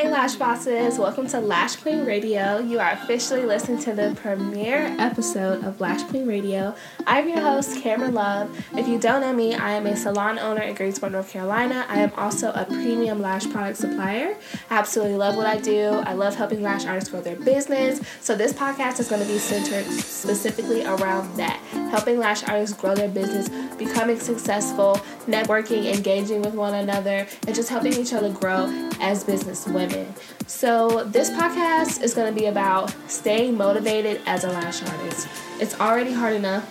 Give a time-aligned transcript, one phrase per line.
[0.00, 2.58] Hey Lash Bosses, welcome to Lash Queen Radio.
[2.58, 6.74] You are officially listening to the premiere episode of Lash Queen Radio.
[7.06, 8.48] I'm your host, Cameron Love.
[8.78, 11.84] If you don't know me, I am a salon owner in Greensboro, North Carolina.
[11.86, 14.38] I am also a premium lash product supplier.
[14.70, 15.90] I absolutely love what I do.
[15.90, 18.00] I love helping lash artists grow their business.
[18.22, 21.59] So this podcast is going to be centered specifically around that,
[21.90, 27.68] helping lash artists grow their business, becoming successful, networking, engaging with one another, and just
[27.68, 28.66] helping each other grow
[29.00, 30.14] as business women.
[30.46, 35.28] So, this podcast is going to be about staying motivated as a lash artist.
[35.58, 36.68] It's already hard enough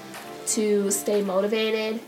[0.47, 1.99] to stay motivated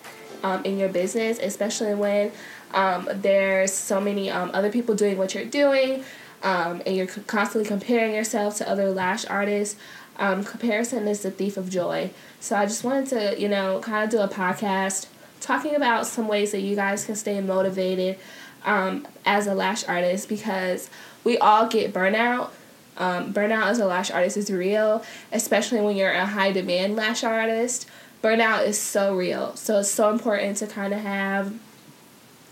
[0.44, 2.31] um, in your business, especially when
[2.73, 6.03] um, there's so many um, other people doing what you're doing
[6.44, 9.80] um, and you're constantly comparing yourself to other lash artists.
[10.18, 12.12] Um, comparison is the thief of joy.
[12.40, 15.08] So, I just wanted to, you know, kind of do a podcast
[15.40, 18.18] talking about some ways that you guys can stay motivated
[18.64, 20.90] um, as a lash artist because
[21.23, 22.52] we all get burnout.
[22.98, 27.23] Um, burnout as a lash artist is real, especially when you're a high demand lash
[27.23, 27.88] artist.
[28.22, 29.56] Burnout is so real.
[29.56, 31.53] So it's so important to kind of have,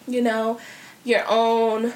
[0.08, 0.60] you know,
[1.04, 1.94] your own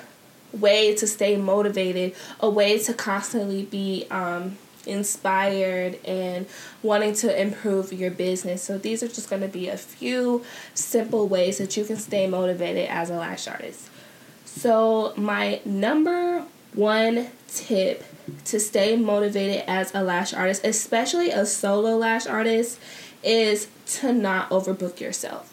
[0.51, 6.45] way to stay motivated, a way to constantly be um, inspired and
[6.81, 8.63] wanting to improve your business.
[8.63, 12.27] So these are just going to be a few simple ways that you can stay
[12.27, 13.89] motivated as a lash artist.
[14.45, 18.03] So, my number one tip
[18.45, 22.79] to stay motivated as a lash artist, especially a solo lash artist,
[23.23, 25.51] is to not overbook yourself.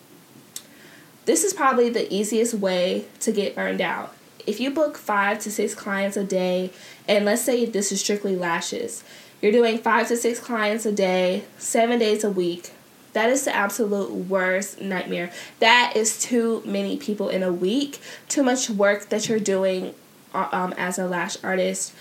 [1.24, 4.14] This is probably the easiest way to get burned out.
[4.50, 6.72] If you book five to six clients a day,
[7.06, 9.04] and let's say this is strictly lashes,
[9.40, 12.72] you're doing five to six clients a day, seven days a week,
[13.12, 15.30] that is the absolute worst nightmare.
[15.60, 18.00] That is too many people in a week.
[18.28, 19.94] Too much work that you're doing
[20.34, 21.92] uh, um, as a lash artist.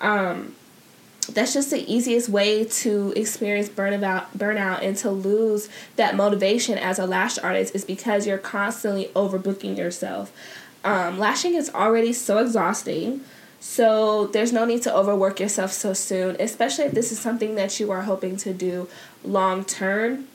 [0.00, 0.54] Um,
[1.28, 6.98] that's just the easiest way to experience burnout burnout and to lose that motivation as
[6.98, 10.32] a lash artist is because you're constantly overbooking yourself.
[10.88, 13.20] Um, lashing is already so exhausting.
[13.60, 17.78] So there's no need to overwork yourself so soon, especially if this is something that
[17.80, 18.88] you are hoping to do
[19.24, 20.28] long term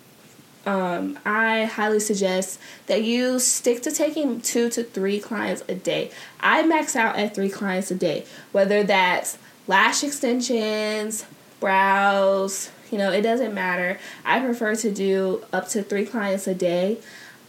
[0.65, 6.11] um, I highly suggest that you stick to taking two to three clients a day.
[6.39, 9.37] I max out at three clients a day, whether that's
[9.67, 11.25] lash extensions,
[11.59, 13.99] brows, you know, it doesn't matter.
[14.23, 16.99] I prefer to do up to three clients a day.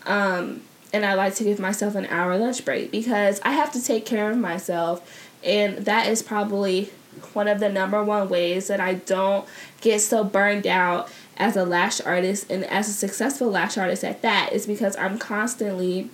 [0.07, 0.63] Um,
[0.95, 4.07] and I like to give myself an hour lunch break because I have to take
[4.07, 5.29] care of myself.
[5.43, 6.93] And that is probably
[7.33, 9.47] one of the number one ways that I don't
[9.81, 14.23] get so burned out as a lash artist and as a successful lash artist at
[14.23, 16.11] that is because I'm constantly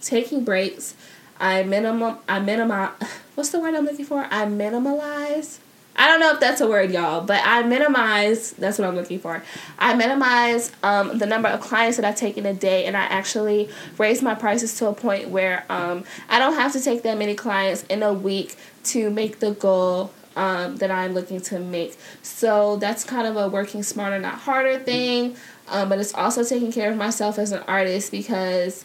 [0.00, 0.94] taking breaks.
[1.38, 2.92] I minimum I minimize
[3.34, 4.26] what's the word I'm looking for?
[4.30, 5.58] I minimalize.
[5.96, 8.52] I don't know if that's a word, y'all, but I minimize.
[8.52, 9.42] That's what I'm looking for.
[9.78, 13.02] I minimize um, the number of clients that I take in a day, and I
[13.02, 13.68] actually
[13.98, 17.34] raise my prices to a point where um, I don't have to take that many
[17.34, 21.96] clients in a week to make the goal um, that I'm looking to make.
[22.22, 25.36] So that's kind of a working smarter, not harder thing.
[25.68, 28.84] Um, but it's also taking care of myself as an artist because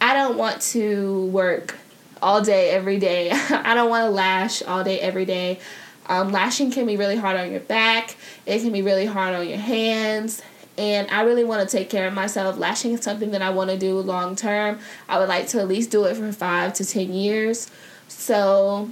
[0.00, 1.76] I don't want to work
[2.20, 3.30] all day, every day.
[3.50, 5.58] I don't want to lash all day, every day.
[6.06, 9.48] Um, lashing can be really hard on your back, it can be really hard on
[9.48, 10.42] your hands.
[10.78, 12.56] And I really want to take care of myself.
[12.56, 14.78] Lashing is something that I want to do long term.
[15.06, 17.70] I would like to at least do it for five to ten years.
[18.08, 18.88] So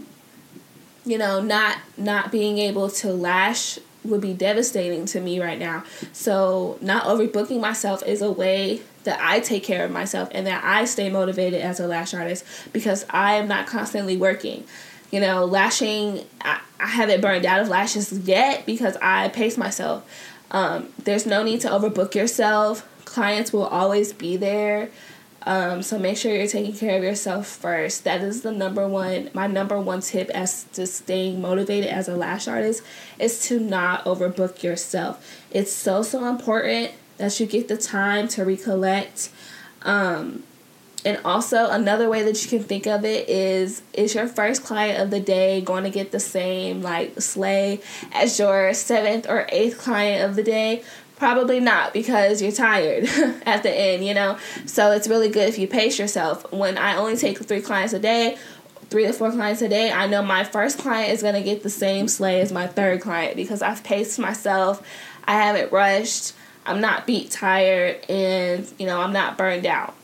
[1.04, 5.84] you know, not not being able to lash would be devastating to me right now.
[6.12, 10.62] So, not overbooking myself is a way that I take care of myself and that
[10.64, 14.64] I stay motivated as a lash artist because I am not constantly working.
[15.10, 20.08] You know, lashing, I, I haven't burned out of lashes yet because I pace myself.
[20.50, 22.86] Um, there's no need to overbook yourself.
[23.04, 24.90] Clients will always be there.
[25.42, 28.04] Um, so make sure you're taking care of yourself first.
[28.04, 32.16] That is the number one, my number one tip as to staying motivated as a
[32.16, 32.82] lash artist
[33.18, 35.44] is to not overbook yourself.
[35.50, 39.30] It's so, so important that you get the time to recollect.
[39.82, 40.42] Um,
[41.04, 45.00] and also another way that you can think of it is is your first client
[45.00, 47.80] of the day going to get the same like slay
[48.12, 50.82] as your seventh or eighth client of the day
[51.20, 53.04] Probably not because you're tired
[53.44, 54.38] at the end, you know?
[54.64, 56.50] So it's really good if you pace yourself.
[56.50, 58.38] When I only take three clients a day,
[58.88, 61.62] three to four clients a day, I know my first client is going to get
[61.62, 64.82] the same slay as my third client because I've paced myself.
[65.26, 66.32] I haven't rushed.
[66.64, 69.94] I'm not beat tired and, you know, I'm not burned out.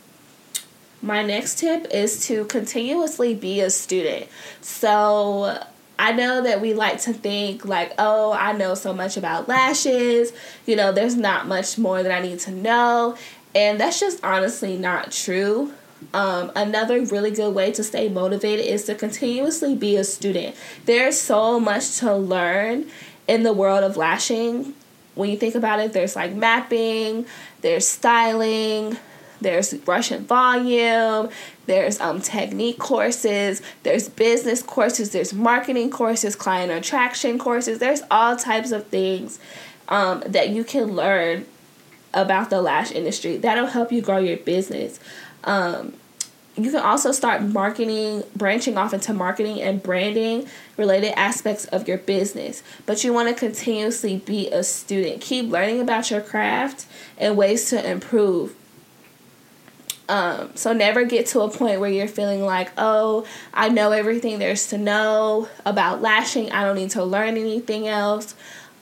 [1.02, 4.28] My next tip is to continuously be a student.
[4.60, 5.62] So,
[5.98, 10.32] I know that we like to think like, oh, I know so much about lashes.
[10.66, 13.16] You know, there's not much more that I need to know.
[13.54, 15.72] And that's just honestly not true.
[16.12, 20.54] Um, another really good way to stay motivated is to continuously be a student.
[20.84, 22.90] There's so much to learn
[23.26, 24.74] in the world of lashing.
[25.14, 27.24] When you think about it, there's like mapping,
[27.62, 28.98] there's styling,
[29.40, 31.30] there's Russian volume,
[31.66, 38.36] there's um, technique courses, there's business courses, there's marketing courses, client attraction courses, there's all
[38.36, 39.38] types of things
[39.88, 41.46] um, that you can learn
[42.14, 43.36] about the lash industry.
[43.36, 44.98] That'll help you grow your business.
[45.44, 45.94] Um,
[46.56, 50.48] you can also start marketing, branching off into marketing and branding
[50.78, 52.62] related aspects of your business.
[52.86, 55.20] But you want to continuously be a student.
[55.20, 56.86] Keep learning about your craft
[57.18, 58.54] and ways to improve.
[60.08, 64.38] Um, so never get to a point where you're feeling like, oh, I know everything
[64.38, 66.52] there's to know about lashing.
[66.52, 68.34] I don't need to learn anything else.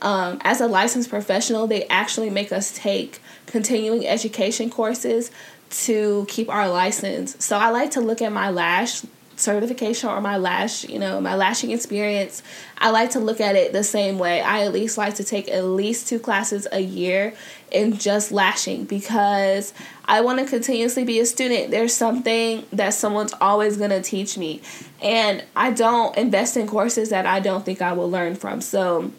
[0.02, 5.30] Um, as a licensed professional, they actually make us take continuing education courses
[5.70, 7.42] to keep our license.
[7.42, 9.02] So I like to look at my lash
[9.36, 12.42] certification or my lash, you know, my lashing experience.
[12.78, 14.40] I like to look at it the same way.
[14.40, 17.34] I at least like to take at least two classes a year
[17.70, 19.72] in just lashing because
[20.04, 21.70] I want to continuously be a student.
[21.70, 24.62] There's something that someone's always going to teach me.
[25.02, 28.60] And I don't invest in courses that I don't think I will learn from.
[28.60, 29.12] So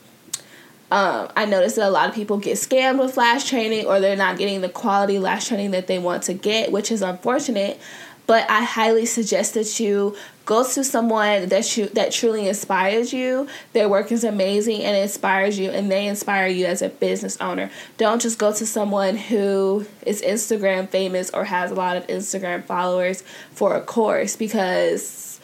[0.92, 4.16] um, I noticed that a lot of people get scammed with lash training or they're
[4.16, 7.80] not getting the quality lash training that they want to get, which is unfortunate.
[8.28, 13.48] But I highly suggest that you go to someone that you that truly inspires you.
[13.74, 17.70] Their work is amazing and inspires you, and they inspire you as a business owner.
[17.98, 22.64] Don't just go to someone who is Instagram famous or has a lot of Instagram
[22.64, 25.40] followers for a course because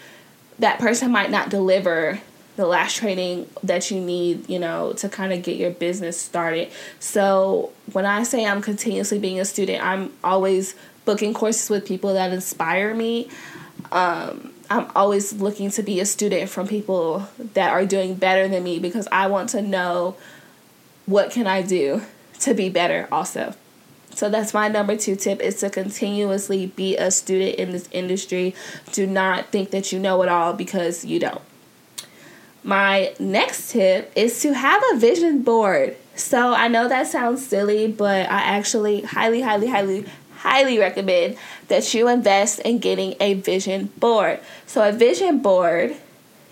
[0.60, 2.20] that person might not deliver
[2.58, 6.70] the last training that you need, you know, to kind of get your business started.
[7.00, 10.76] So when I say I'm continuously being a student, I'm always
[11.06, 13.30] booking courses with people that inspire me.
[13.92, 18.64] Um, I'm always looking to be a student from people that are doing better than
[18.64, 20.16] me because I want to know
[21.06, 22.04] what can I do
[22.40, 23.54] to be better also.
[24.14, 28.56] So that's my number 2 tip is to continuously be a student in this industry.
[28.92, 31.42] Do not think that you know it all because you don't.
[32.64, 35.98] My next tip is to have a vision board.
[36.16, 40.06] So I know that sounds silly, but I actually highly, highly, highly,
[40.42, 44.40] highly recommend that you invest in getting a vision board.
[44.66, 45.96] So a vision board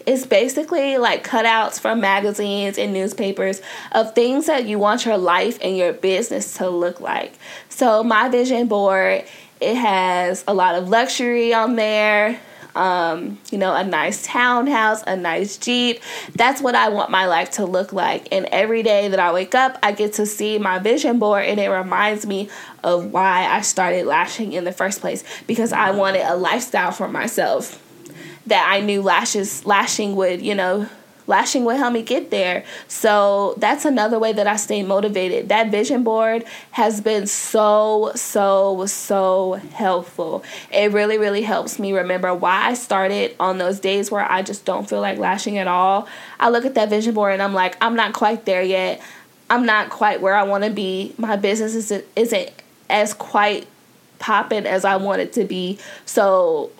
[0.06, 5.58] is basically like cutouts from magazines and newspapers of things that you want your life
[5.62, 7.34] and your business to look like.
[7.70, 9.26] So my vision board
[9.62, 12.40] it has a lot of luxury on there
[12.76, 16.02] um, you know, a nice townhouse, a nice Jeep.
[16.36, 18.28] That's what I want my life to look like.
[18.32, 21.60] And every day that I wake up, I get to see my vision board and
[21.60, 22.50] it reminds me
[22.84, 27.08] of why I started lashing in the first place because I wanted a lifestyle for
[27.08, 27.82] myself
[28.48, 30.88] that I knew lashes lashing would, you know,
[31.30, 32.66] lashing will help me get there.
[32.88, 35.48] So that's another way that I stay motivated.
[35.50, 40.44] That vision board has been so, so, so helpful.
[40.72, 44.66] It really, really helps me remember why I started on those days where I just
[44.66, 46.08] don't feel like lashing at all.
[46.40, 49.00] I look at that vision board and I'm like, I'm not quite there yet.
[49.52, 51.14] I'm not quite where I want to be.
[51.18, 52.52] My business isn't, isn't
[52.90, 53.68] as quite
[54.18, 55.78] popping as I want it to be.
[56.06, 56.72] So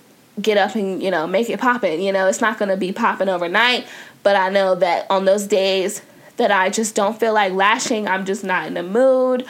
[0.42, 3.30] get up and you know make it popping you know it's not to be popping
[3.30, 3.86] overnight
[4.24, 6.02] but I know that on those days
[6.38, 9.46] that I just don't feel like lashing, I'm just not in the mood.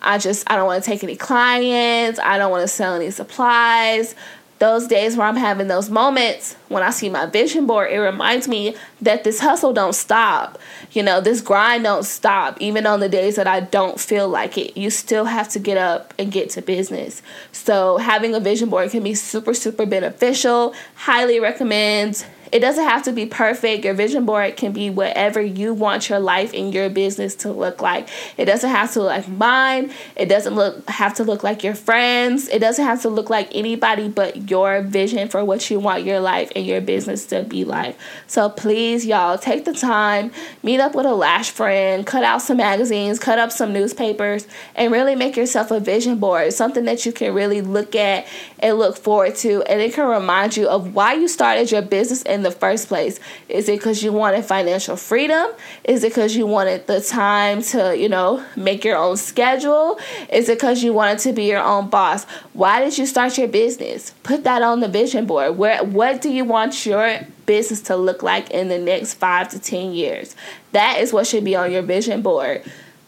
[0.00, 2.18] I just I don't want to take any clients.
[2.18, 4.14] I don't want to sell any supplies.
[4.58, 8.46] Those days where I'm having those moments when I see my vision board, it reminds
[8.46, 10.56] me that this hustle don't stop.
[10.92, 12.60] You know, this grind don't stop.
[12.60, 15.78] Even on the days that I don't feel like it, you still have to get
[15.78, 17.22] up and get to business.
[17.50, 20.74] So having a vision board can be super, super beneficial.
[20.94, 23.82] Highly recommend it doesn't have to be perfect.
[23.82, 27.80] Your vision board can be whatever you want your life and your business to look
[27.80, 28.10] like.
[28.36, 29.90] It doesn't have to look like mine.
[30.16, 32.48] It doesn't look have to look like your friends.
[32.48, 36.20] It doesn't have to look like anybody but your vision for what you want your
[36.20, 37.96] life and your business to be like.
[38.26, 40.30] So please, y'all, take the time,
[40.62, 44.92] meet up with a lash friend, cut out some magazines, cut up some newspapers, and
[44.92, 46.52] really make yourself a vision board.
[46.52, 48.26] Something that you can really look at
[48.58, 52.22] and look forward to, and it can remind you of why you started your business
[52.24, 53.20] and in the first place?
[53.48, 55.50] Is it because you wanted financial freedom?
[55.84, 59.98] Is it because you wanted the time to, you know, make your own schedule?
[60.30, 62.24] Is it because you wanted to be your own boss?
[62.52, 64.12] Why did you start your business?
[64.22, 65.56] Put that on the vision board.
[65.56, 69.58] Where what do you want your business to look like in the next 5 to
[69.58, 70.34] 10 years?
[70.72, 72.62] That is what should be on your vision board.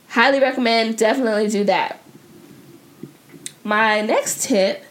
[0.08, 2.00] Highly recommend definitely do that.
[3.64, 4.84] My next tip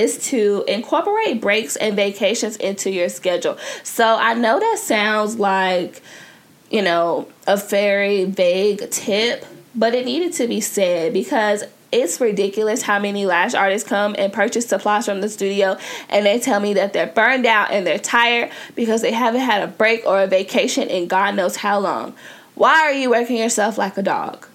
[0.00, 3.58] is to incorporate breaks and vacations into your schedule.
[3.82, 6.02] So I know that sounds like,
[6.70, 12.82] you know, a very vague tip, but it needed to be said because it's ridiculous
[12.82, 15.76] how many lash artists come and purchase supplies from the studio
[16.08, 19.62] and they tell me that they're burned out and they're tired because they haven't had
[19.62, 22.14] a break or a vacation in God knows how long.
[22.54, 24.46] Why are you working yourself like a dog?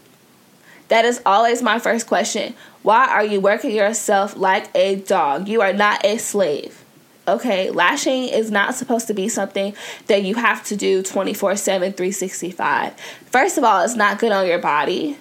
[0.88, 2.54] That is always my first question.
[2.86, 5.48] Why are you working yourself like a dog?
[5.48, 6.86] You are not a slave.
[7.27, 9.74] Okay, lashing is not supposed to be something
[10.06, 12.94] that you have to do 24 7, 365.
[13.25, 15.18] First of all, it's not good on your body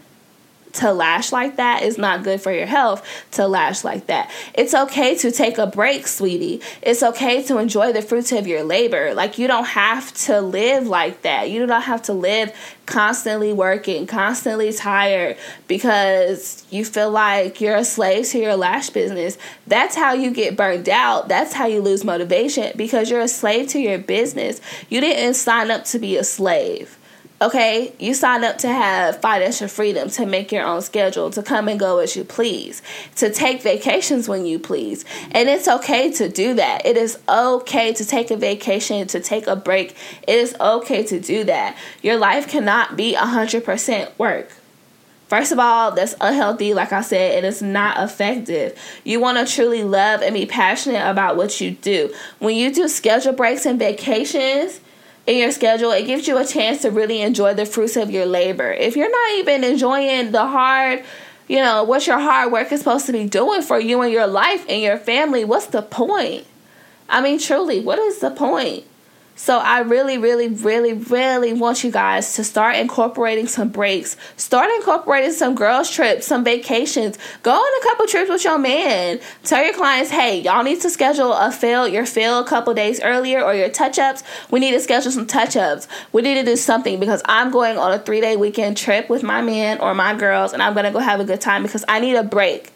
[0.75, 4.31] to lash like that is not good for your health to lash like that.
[4.55, 6.61] It's okay to take a break, sweetie.
[6.83, 9.15] It's okay to enjoy the fruits of your labor.
[9.15, 11.51] Like, you don't have to live like that.
[11.51, 12.53] You do not have to live
[12.87, 15.37] constantly working, constantly tired
[15.69, 19.39] because you feel like you're a slave to your lash business.
[19.67, 21.29] That's how you get burned out.
[21.29, 24.61] That's how you lose motivation because you're a slave to your business.
[24.89, 26.99] You didn't sign up to be a slave.
[27.45, 31.69] Okay, you sign up to have financial freedom, to make your own schedule, to come
[31.69, 32.81] and go as you please,
[33.17, 35.05] to take vacations when you please.
[35.31, 36.87] And it's okay to do that.
[36.87, 39.95] It is okay to take a vacation, to take a break.
[40.27, 41.77] It is okay to do that.
[42.01, 44.51] Your life cannot be 100% work.
[45.29, 48.79] First of all, that's unhealthy, like I said, and it's not effective.
[49.05, 52.15] You want to truly love and be passionate about what you do.
[52.39, 54.81] When you do schedule breaks and vacations,
[55.27, 58.27] in your schedule, it gives you a chance to really enjoy the fruits of your
[58.27, 58.71] labor.
[58.73, 61.05] If you're not even enjoying the hard,
[61.49, 64.27] you know, what your hard work is supposed to be doing for you and your
[64.27, 66.47] life and your family, what's the point?
[67.09, 68.85] I mean, truly, what is the point?
[69.37, 74.17] So I really, really, really, really want you guys to start incorporating some breaks.
[74.37, 77.19] Start incorporating some girls' trips, some vacations.
[77.43, 79.19] Go on a couple trips with your man.
[79.43, 83.01] Tell your clients, hey, y'all need to schedule a fill, your fill a couple days
[83.01, 84.23] earlier or your touch-ups.
[84.53, 85.89] We need to schedule some touch-ups.
[86.13, 89.43] We need to do something because I'm going on a three-day weekend trip with my
[89.43, 92.15] man or my girls and I'm gonna go have a good time because I need
[92.15, 92.74] a break.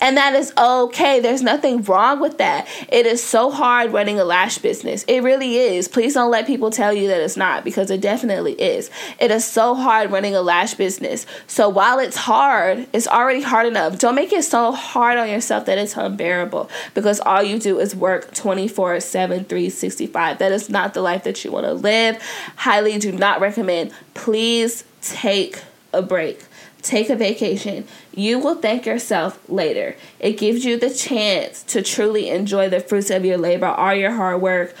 [0.00, 1.18] And that is okay.
[1.18, 2.68] There's nothing wrong with that.
[2.88, 5.04] It is so hard running a lash business.
[5.08, 5.88] It really is.
[5.88, 8.90] Please don't let people tell you that it's not because it definitely is.
[9.18, 11.26] It is so hard running a lash business.
[11.48, 13.98] So while it's hard, it's already hard enough.
[13.98, 17.96] Don't make it so hard on yourself that it's unbearable because all you do is
[17.96, 20.38] work 24 7, 365.
[20.38, 22.22] That is not the life that you want to live.
[22.56, 23.92] Highly do not recommend.
[24.14, 25.60] Please take
[25.92, 26.44] a break
[26.82, 27.86] take a vacation.
[28.14, 29.96] You will thank yourself later.
[30.20, 34.12] It gives you the chance to truly enjoy the fruits of your labor, all your
[34.12, 34.74] hard work.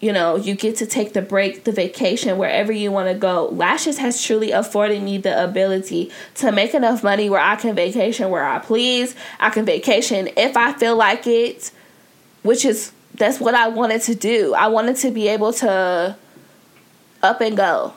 [0.00, 3.48] You know, you get to take the break, the vacation, wherever you want to go.
[3.48, 8.30] Lashes has truly afforded me the ability to make enough money where I can vacation
[8.30, 9.14] where I please.
[9.38, 11.70] I can vacation if I feel like it,
[12.42, 14.54] which is that's what I wanted to do.
[14.54, 16.16] I wanted to be able to
[17.22, 17.92] up and go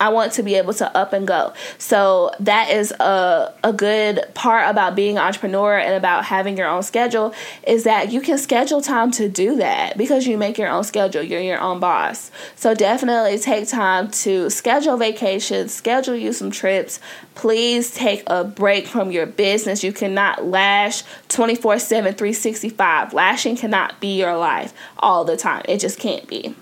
[0.00, 1.54] I want to be able to up and go.
[1.78, 6.68] So that is a a good part about being an entrepreneur and about having your
[6.68, 7.34] own schedule
[7.66, 11.22] is that you can schedule time to do that because you make your own schedule.
[11.22, 12.30] You're your own boss.
[12.56, 17.00] So definitely take time to schedule vacations, schedule you some trips.
[17.34, 19.84] Please take a break from your business.
[19.84, 23.14] You cannot lash 24/7 365.
[23.14, 25.62] Lashing cannot be your life all the time.
[25.68, 26.54] It just can't be.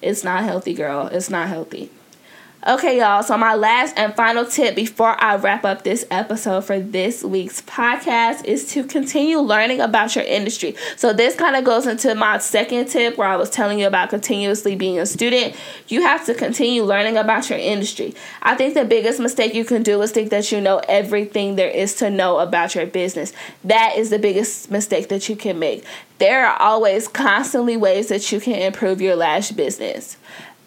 [0.00, 1.06] It's not healthy, girl.
[1.06, 1.90] It's not healthy.
[2.64, 3.24] Okay, y'all.
[3.24, 7.60] So, my last and final tip before I wrap up this episode for this week's
[7.62, 10.76] podcast is to continue learning about your industry.
[10.94, 14.10] So, this kind of goes into my second tip where I was telling you about
[14.10, 15.56] continuously being a student.
[15.88, 18.14] You have to continue learning about your industry.
[18.42, 21.68] I think the biggest mistake you can do is think that you know everything there
[21.68, 23.32] is to know about your business.
[23.64, 25.84] That is the biggest mistake that you can make.
[26.18, 30.16] There are always constantly ways that you can improve your lash business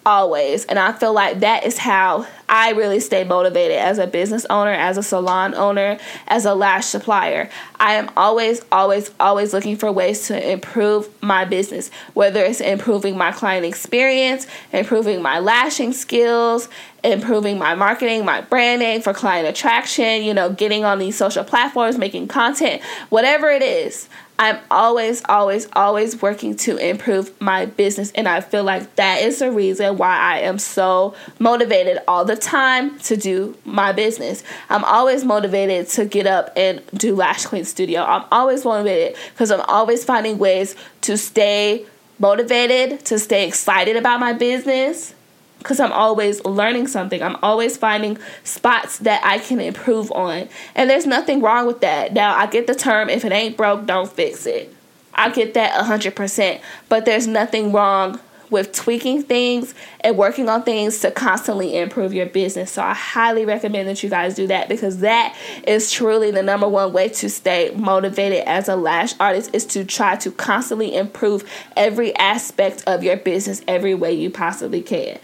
[0.05, 0.65] always.
[0.65, 4.71] And I feel like that is how I really stay motivated as a business owner,
[4.71, 5.97] as a salon owner,
[6.27, 7.49] as a lash supplier.
[7.79, 13.17] I am always, always, always looking for ways to improve my business, whether it's improving
[13.17, 16.69] my client experience, improving my lashing skills,
[17.03, 21.97] improving my marketing, my branding for client attraction, you know, getting on these social platforms,
[21.97, 24.07] making content, whatever it is.
[24.37, 28.11] I'm always, always, always working to improve my business.
[28.11, 32.35] And I feel like that is the reason why I am so motivated all the
[32.35, 34.43] time to do my business.
[34.69, 38.01] I'm always motivated to get up and do Lash Queen Studio.
[38.03, 41.85] I'm always motivated because I'm always finding ways to stay
[42.19, 45.15] motivated, to stay excited about my business
[45.59, 47.21] because I'm always learning something.
[47.23, 50.47] I'm always finding spots that I can improve on.
[50.75, 52.13] And there's nothing wrong with that.
[52.13, 54.73] Now, I get the term if it ain't broke, don't fix it.
[55.15, 56.61] I get that 100%.
[56.89, 58.19] But there's nothing wrong
[58.49, 62.71] with tweaking things and working on things to constantly improve your business.
[62.71, 65.35] So I highly recommend that you guys do that because that
[65.67, 69.83] is truly the number one way to stay motivated as a lash artist is to
[69.83, 75.17] try to constantly improve every aspect of your business every way you possibly can.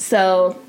[0.00, 0.60] So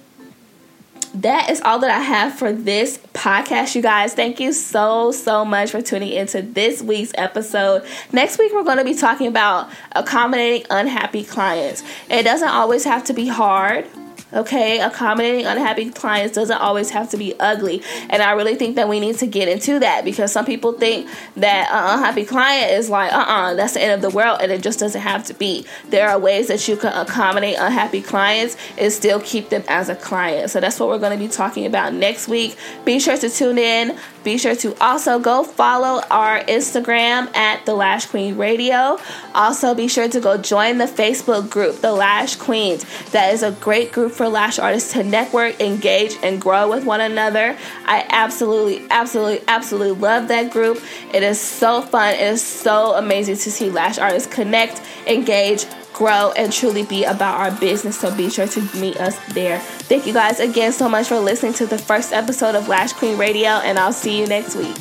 [1.16, 4.14] that is all that I have for this podcast, you guys.
[4.14, 7.86] Thank you so, so much for tuning into this week's episode.
[8.12, 11.84] Next week, we're going to be talking about accommodating unhappy clients.
[12.10, 13.86] It doesn't always have to be hard.
[14.34, 17.84] Okay, accommodating unhappy clients doesn't always have to be ugly.
[18.10, 21.10] And I really think that we need to get into that because some people think
[21.36, 24.40] that an unhappy client is like, uh uh-uh, uh, that's the end of the world.
[24.42, 25.66] And it just doesn't have to be.
[25.90, 29.96] There are ways that you can accommodate unhappy clients and still keep them as a
[29.96, 30.50] client.
[30.50, 32.58] So that's what we're going to be talking about next week.
[32.86, 33.98] Be sure to tune in.
[34.24, 39.00] Be sure to also go follow our Instagram at The Lash Queen Radio.
[39.34, 42.86] Also, be sure to go join the Facebook group, The Lash Queens.
[43.12, 47.02] That is a great group for lash artists to network, engage, and grow with one
[47.02, 47.58] another.
[47.86, 50.80] I absolutely, absolutely, absolutely love that group.
[51.12, 52.14] It is so fun.
[52.14, 57.40] It is so amazing to see lash artists connect, engage, grow, and truly be about
[57.40, 58.00] our business.
[58.00, 59.58] So be sure to meet us there.
[59.60, 63.18] Thank you guys again so much for listening to the first episode of Lash Queen
[63.18, 64.78] Radio, and I'll see you next week.